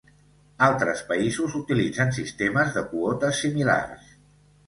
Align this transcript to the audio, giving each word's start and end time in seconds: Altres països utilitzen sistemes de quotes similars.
Altres 0.67 1.01
països 1.09 1.57
utilitzen 1.59 2.15
sistemes 2.17 2.73
de 2.77 2.85
quotes 2.95 3.43
similars. 3.47 4.09